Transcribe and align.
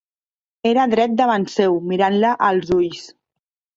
Era 0.69 0.85
dret 0.93 1.13
davant 1.21 1.45
seu, 1.57 1.77
mirant-la 1.91 2.35
als 2.51 2.73
ulls. 2.81 3.05